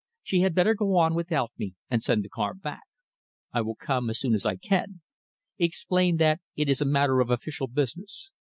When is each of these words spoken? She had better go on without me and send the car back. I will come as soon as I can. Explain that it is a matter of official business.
She 0.23 0.39
had 0.39 0.55
better 0.55 0.73
go 0.73 0.97
on 0.97 1.13
without 1.13 1.51
me 1.59 1.75
and 1.87 2.01
send 2.01 2.23
the 2.23 2.29
car 2.29 2.55
back. 2.55 2.81
I 3.53 3.61
will 3.61 3.75
come 3.75 4.09
as 4.09 4.19
soon 4.19 4.33
as 4.33 4.47
I 4.47 4.55
can. 4.55 5.01
Explain 5.59 6.17
that 6.17 6.41
it 6.55 6.67
is 6.67 6.81
a 6.81 6.85
matter 6.85 7.19
of 7.19 7.29
official 7.29 7.67
business. 7.67 8.31